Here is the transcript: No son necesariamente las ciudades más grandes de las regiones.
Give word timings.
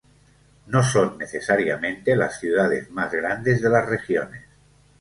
No 0.65 0.81
son 0.81 1.19
necesariamente 1.19 2.15
las 2.15 2.39
ciudades 2.39 2.89
más 2.89 3.11
grandes 3.13 3.61
de 3.61 3.69
las 3.69 3.85
regiones. 3.87 4.41